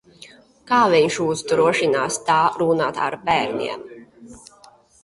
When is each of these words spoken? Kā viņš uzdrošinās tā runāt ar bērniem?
Kā 0.71 0.79
viņš 0.93 1.17
uzdrošinās 1.25 2.17
tā 2.31 2.41
runāt 2.65 2.99
ar 3.11 3.21
bērniem? 3.31 3.89